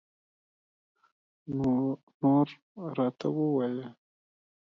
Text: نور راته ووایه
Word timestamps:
نور 2.23 2.47
راته 2.95 3.27
ووایه 3.35 3.87